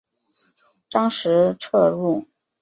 [0.89, 2.25] 张时彻人。